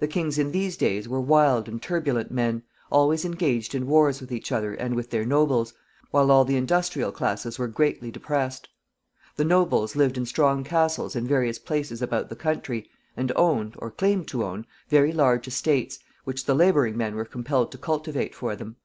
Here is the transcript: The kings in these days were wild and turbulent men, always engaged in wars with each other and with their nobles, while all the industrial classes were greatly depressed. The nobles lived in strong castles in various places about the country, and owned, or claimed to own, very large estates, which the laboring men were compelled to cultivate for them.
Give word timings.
The 0.00 0.08
kings 0.08 0.38
in 0.38 0.50
these 0.50 0.76
days 0.76 1.08
were 1.08 1.20
wild 1.20 1.68
and 1.68 1.80
turbulent 1.80 2.32
men, 2.32 2.64
always 2.90 3.24
engaged 3.24 3.76
in 3.76 3.86
wars 3.86 4.20
with 4.20 4.32
each 4.32 4.50
other 4.50 4.74
and 4.74 4.96
with 4.96 5.10
their 5.10 5.24
nobles, 5.24 5.72
while 6.10 6.32
all 6.32 6.44
the 6.44 6.56
industrial 6.56 7.12
classes 7.12 7.56
were 7.56 7.68
greatly 7.68 8.10
depressed. 8.10 8.68
The 9.36 9.44
nobles 9.44 9.94
lived 9.94 10.18
in 10.18 10.26
strong 10.26 10.64
castles 10.64 11.14
in 11.14 11.28
various 11.28 11.60
places 11.60 12.02
about 12.02 12.28
the 12.28 12.34
country, 12.34 12.90
and 13.16 13.30
owned, 13.36 13.76
or 13.78 13.92
claimed 13.92 14.26
to 14.30 14.42
own, 14.44 14.66
very 14.88 15.12
large 15.12 15.46
estates, 15.46 16.00
which 16.24 16.46
the 16.46 16.54
laboring 16.56 16.96
men 16.96 17.14
were 17.14 17.24
compelled 17.24 17.70
to 17.70 17.78
cultivate 17.78 18.34
for 18.34 18.56
them. 18.56 18.78